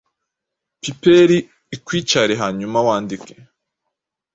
[0.81, 1.37] Piperi
[1.75, 3.33] ikwicare hanyuma wandike